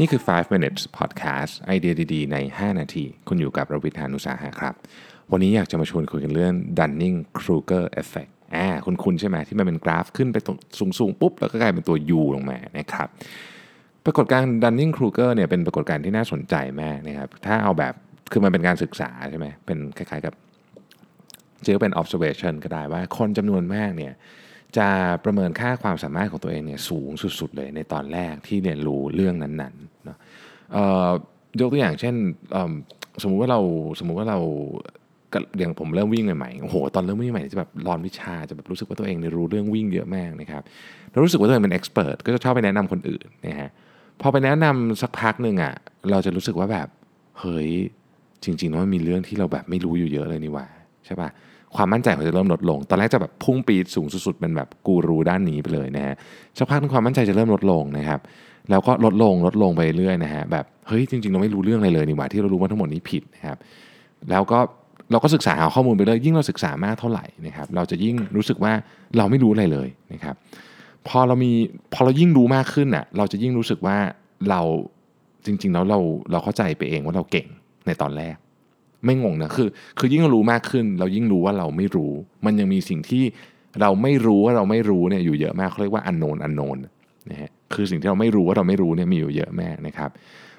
[0.00, 4.74] นี่คือ 5 minutes podcast ไอเดียดีๆ ใน 5 นาที คุณอยู่กับรวิทยานุสาหะครับ
[5.32, 10.58] วันนี้อยากจะมาชวนคุยกันเรื่อง Dunning-Kruger effect อ่าคุณคุณใช่ไหมที่มันเป็นกราฟขึ้นไปตรง
[10.98, 13.08] สูงๆ ปุ๊บ แล้วก็กลายเป็นตัว U ลงมานะครับ
[14.04, 17.94] ปรากฏการณ์ Dunning-Kruger เนี่ยเป็นปรากฏการณ์ที่น่าสนใจมากนะครับถ้าเอาแบบ
[18.32, 20.34] คือมันเป็นการศึกษาใช่ไหมเป็นคล้ายๆกับ
[21.64, 24.12] เจอเป็น observation ก็ได้ว่าคนจำนวนมากเนี่ย
[24.78, 24.88] จะ
[25.24, 30.18] ประเมินค่าความสามารถของตัวเองเนี่ยสูงสุดๆเลยในตอนแรกที่เรียนรู้เรื่องนั้นๆเนาะ
[31.60, 32.14] ยกตัวอย่างเช่น
[33.22, 33.60] สมมุติว่าเรา
[33.98, 34.38] สมมุติว่าเรา
[35.58, 40.62] อย่างผมเริ่มวิ่งใหม่ๆ โอ้โห ตอนเริ่มวิ่งใหม่จะแบบรอนวิชา จะแบบรู้สึกว่าตัวเองรู้เรื่องวิ่งเยอะมากนะครับ
[41.10, 43.70] เรารู้สึกว่าตัวเองเป็นเอ็กซ์เพรสก็จะชอบไปแนะนำคนอื่นนะฮะ
[44.20, 45.74] พอไปแนะนำสักพักหนึ่งอะ
[46.10, 46.88] เราจะรู้สึกว่าแบบ
[47.40, 47.70] เฮ้ย
[48.44, 50.66] จริงๆแล้วมันมีเรื่องที่เราแบบไม่รู้อยู่เยอะเลยนี่ว่า
[51.06, 51.30] ใช่ปะ
[51.76, 56.14] ความมั่นใจของจะเริ่มลดลง ตอนแรกจะแบบพุ่งปีดสูงสุดๆเป็นแบบกูรูด้านนี้ไปเลยนะฮะ
[56.58, 58.20] สักพักนึงความมั่นใจจะเริ่มลดลงนะครับ
[58.70, 63.56] แล้วก็ลดลงลดลงไปเรื่อยนะฮะแบบเฮ้ยจริงๆเราไม่รู้เรื่องอะไรเลยนี่หว่าที่เรารู้ว่าทั้งหมดนี้ผิดนะครับ
[64.30, 64.58] แล้วก็
[65.10, 68.72] เราก็ศึกษาหาข้อมูลไปเรื่อยยิ่งเราศึกษามากเท่าไหร่นะครับเราจะยิ่งรู้สึกว่า
[69.16, 70.34] เราไม่รู้อะไรเลยนะครับ
[71.08, 71.52] พอเรามี
[71.94, 73.96] พอเรายิ่งรู้มากขึ้นอะเราจะยิ่งรู้สึกว่า
[74.50, 74.60] เรา
[75.46, 75.98] จริงๆแล้วเรา
[76.32, 77.46] เราเข้าใจไปเองว่าเราเก่ง
[77.86, 78.36] ในตอนแรก
[79.06, 79.68] ไม่งงนะคือ
[79.98, 82.12] คือยิ่งรู้มากขึ้น เรายิ่งรู้ว่าเราไม่รู้
[82.46, 83.24] มันยังมีสิ่งที่
[83.80, 86.78] เราไม่รู้ว่าเราไม่รู้เนี่ยอยู่เยอะมากเขาเรียกว่าอันโนนอันโนน
[87.30, 90.10] นะฮะคือสิ่งที่เราไม่รู้ว่าเราไม่รู้เนี่ยมีอยู่เยอะมากนะครับ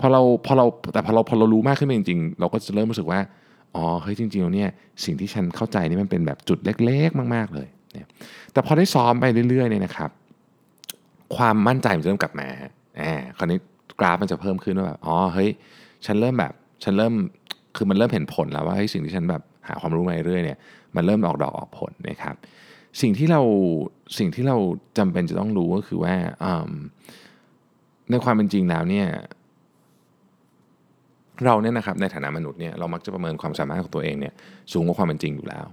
[0.00, 3.20] พอเราพอเราแต่พอเราพอเรารู้มากขึ้นจริงๆ เราก็จะเริ่มรู้สึกว่า
[3.74, 4.70] อ๋อเฮ้ยจริงๆแล้วเนี่ย
[5.04, 8.06] สิ่งที่ฉันเข้าใจนี่มันเป็นแบบจุดเล็กๆ มาก ๆเลยเนี่ย
[8.52, 10.10] แต่พอได้ซ้อมไปเรื่อยๆเนี่ยนะครับ
[11.36, 12.48] ความมั่นใจมันจะเริ่มกลับมา
[13.00, 13.58] อ่าคราวนี้
[14.00, 15.50] กราฟมันจะเพิ่มขึ้นว่าแบบอ๋อเฮ้ย
[16.06, 16.52] ฉันเริ่มแบบ
[16.84, 17.14] ฉันเริ่ม
[17.78, 20.58] คือมันเริ่มเห็นผลแล้วว่าสิ่งที่ฉันแบบหาความรู้มาเรื่อยเนี่ย
[20.96, 22.34] มันเริ่มออกดอกออกผลนะครับ
[23.00, 23.40] สิ่งที่เรา
[24.18, 24.56] สิ่งที่เรา
[24.98, 26.14] จำเป็นจะต้องรู้ก็คือว่า
[28.10, 29.06] ในความเป็นจริงแล้วเนี่ย
[31.44, 34.32] เราเนี่ยนะครับในฐานะมนุษย์เนี่ยเรามักจะประเมินความสามารถของตัวเองเนี่ย
[34.72, 35.66] สูงกว่าความเป็นจริงอยู่แล้ว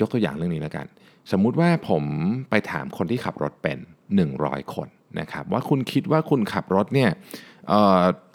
[0.00, 0.86] ยกตัวอย่างเรื่องนี้แล้วกัน
[1.32, 2.04] สมมุติว่าผม
[2.50, 3.78] ไปถามคนที่ขับรถเป็น
[4.26, 4.88] 100 คน
[5.20, 7.10] นะครับว่าคุณคิดว่าคุณขับรถเนี่ย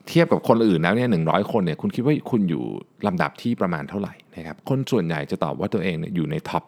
[0.08, 2.64] เทียบกับคนอื่นแล้วเนี่ยหนึ่งร้อยคนเนี่ยคุณคิดว่าคุณอยู่
[3.08, 6.63] ลำดับที่ประมาณเท่าไหร่นะครับคนส่วนใหญ่จะตอบว่าตัวเองเนี่ยอยู่ใน top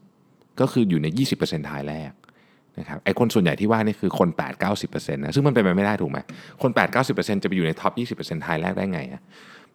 [0.00, 1.06] 20 ก็คืออยู่ใน
[1.38, 2.12] 20%ท้ายแรก
[2.78, 4.28] นะครับไอ้คนส่วนใหญ่ที่ว่านี่คือคน
[4.70, 6.18] 8-90%นะซึ่งมันเป็นไปไม่ได้ถูกไหม
[6.62, 6.70] คน
[7.06, 9.22] 8-90%จะไปอยู่ใน top 20 percentile แรกได้ไงอะ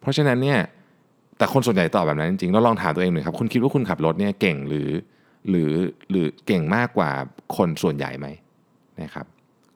[0.00, 0.58] เพราะฉะนั้นเนี่ย
[1.38, 4.90] แต่คนส่วนใหญ่ตอบแบบนั้นจริงๆแล้วลองถามตัวเองหน่อยครับคุณคิดว่าคุณขับรถเนี่ยเก่งหรือ
[5.48, 5.72] หรือ
[6.10, 7.10] หรือเก่งมากกว่า
[7.56, 8.26] คนส่วนใหญ่ไหม
[9.02, 9.26] นะครับ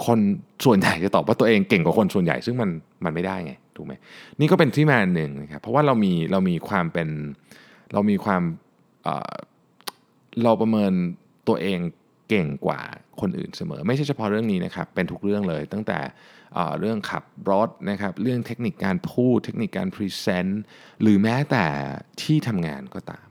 [0.07, 0.19] คน
[0.65, 2.71] ส่วนใหญ่จะตอบว่าตัวเองเก่งกว่าคนส่วนใหญ่ซึ่งมัน
[3.05, 3.93] มันไม่ได้ไงถูกไหม
[4.41, 7.09] นี่ก็เป็นที่มาหนึ่งนะครับเพราะว่าเรามีเรามีความเป็น
[7.93, 8.43] เรามีความ
[9.05, 10.93] เเราประเมิน
[11.49, 11.79] ตัวเอง
[12.29, 12.81] เก่งกว่า
[13.21, 15.99] คนอื่นเสมอ ไม่ใช่เฉพาะเรื่องนี้นะครับเป็นทุกเรื่องเลย ตั้งแต่
[16.81, 20.63] เรื่องขับรถนะครับเรื่องเทคนิคการพูด เทคนิคการ present
[21.03, 21.67] หรือแม้แต่
[22.23, 23.27] ที่ทำงานก็ตาม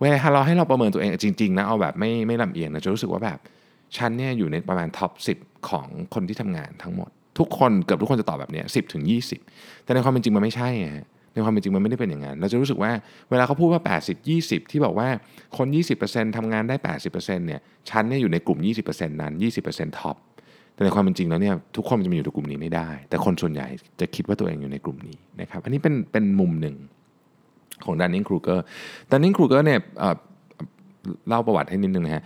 [0.00, 3.38] เวลาเราให้เราประเมินตัวเองจริงๆนะเอาแบบไม่ไม่ลำเอียงนะจะรู้สึกว่าแบบ
[3.96, 9.18] ฉันเนี่ยอยู่ในประมาณ top 10 ของคนที่ทำงานทั้งหมด ทุกคนเกือบทุกคนจะตอบแบบนี้สิบถึงยี
[9.84, 12.92] แต่ในความเป็นจริงมันไม่ใช่ฮะในความเป็นจริงมันไม่ได้เป็นอย่างนั้น เราจะรู้สึกว่า
[13.30, 15.08] เวลาเขาพูดว่า 80 20 ที่บอกว่า
[15.56, 15.66] คน
[16.02, 16.76] 20%ทำงานได้
[17.06, 17.60] 80%เนี่ย
[17.90, 19.32] ฉันเนี่ยอยู่ในกลุ่ม 20%นั้น
[19.66, 20.16] 20% top
[20.74, 23.66] แต่ในความเป็นจริงแล้วเนี่ยทุกคนจะมาอยู่ในกลุ่มนี้ไม่ได้ แต่คนส่วนใหญ่
[24.00, 26.76] จะคิดว่าตัวเองอยู่ในกลุ่มนี้นะครับอันนี้เป็นเป็นมุมหนึ่ง
[27.84, 28.64] ของดันนิงครูเกอร์
[29.10, 29.80] ดันนิงครูเกอร์เนี่ย
[31.28, 32.22] เล่าประวัติให้นิดนึงนะฮะ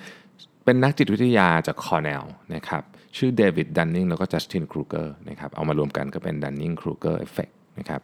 [0.71, 2.83] เป็นนักจิตวิทยาจากคอร์เนลนะครับ
[3.17, 7.49] ชื่อเดวิดดันนิงแล้วก็จัสตินครูเกอร์นะครับเอามารวมกันก็เป็นดันนิงครูเกอร์เอฟเฟก
[7.79, 8.01] นะครับ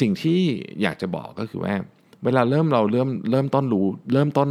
[0.00, 0.40] สิ่งที่
[0.82, 1.74] อยากจะบอกก็คือว่า
[2.24, 4.48] เวลาเริ่มเราเริ่มเริ่มต้นรู้ เริ่มต้น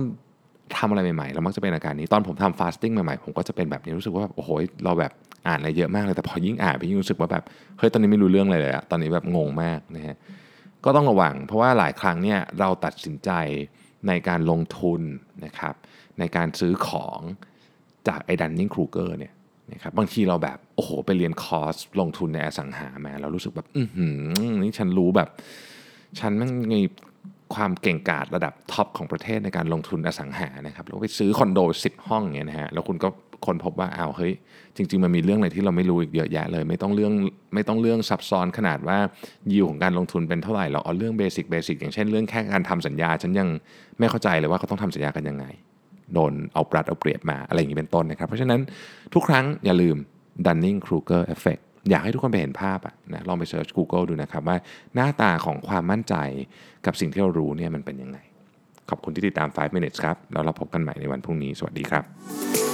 [0.78, 4.50] ทำอะไรใหม่ๆเรามักจะเป็นอาการนี้ตอนผมทำ fasting ใหม่ๆผมก็จะเป็นแบบนี้รู้สึกว่าโอ้โห
[4.84, 5.12] เราแบบ
[5.47, 7.44] อ่านอะไรเยอะมากเลยแต่พอยิ่งอ่านไปยิ่งรู้สึกว่าแบบ
[7.78, 10.16] เฮ้ยตอนนี้ไม่รู้เรื่องอะไรเลยอะตอนนี้แบบงงมากนะฮะ
[10.85, 13.29] ก็ต้องระวัง เพราะว่าหลายครั้งเนี่ยเราตัดสินใจ
[14.07, 15.01] ในการลงทุน
[15.45, 15.75] นะครับ
[16.20, 17.20] ในการซื้อของ
[18.08, 19.34] จากไอ้ดันนิงครูเกอร์เนี่ย
[19.73, 25.29] นะครับบางทีเราแบบ โอ้โห ไปเรียนคอร์สลงทุนในอสังหามาเรารู้สึกแบบ อือนี่ฉันรู้แบบ
[26.20, 26.81] ฉันมันมี
[27.55, 33.09] ความเก่งกาจระดับ top ของประเทศในการลงทุนอสังหานะครับแล้วไปซื้อคอนโดสิบห้องเนี่ยนะฮะแล้วคุณก็
[33.46, 34.34] ค้นพบว่าอ้าวเฮ้ย
[34.76, 37.14] จริง ๆ มันมีเรื่องอะไรที่เราไม่รู้อีกเยอะแยะเลย ไม่ต้องเรื่อง
[37.53, 38.97] ไม่ต้องเรื่องซับซ้อนขนาดว่า
[39.52, 43.47] ยิวของการลงทุนเป็นเท่าไหร่เราเอาเรื่อง basic basic อย่างเช่นเรื่องแค่การทำสัญญา ฉันยัง
[43.99, 45.46] ไม่เข้าใจเลยว่าเขาต้องทำสัญญากันยังไง
[46.14, 48.59] โดนเอารัดเอาเปรียบมาอะไรอย่างนี้เป็นต้นนะครับ เพราะฉะนั้น
[49.14, 49.97] ทุกครั้งอย่าลืม
[50.46, 54.58] Dunning-Kruger effect อยากให้ทุกคนไปเห็นภาพอะนะลองไปเสิร์ช Google ดูนะครับว่า
[54.96, 56.16] หน้าตาของความมั่นใจ
[56.85, 58.17] กับสิ่งที่เรารู้เนี่ยมันเป็นยังไง
[58.90, 62.71] ขอบคุณที่ติดตาม 5 minutes ครับ แล้วเราพบกันใหม่ในวันพรุ่งนี้ สวัสดีครับ